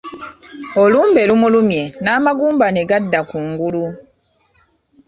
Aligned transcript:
Olumbe 0.81 1.21
lumulumye 1.29 1.83
n'amagumba 2.03 2.65
ne 2.71 2.83
gadda 2.89 3.19
ku 3.29 3.37
ngulu. 3.49 3.83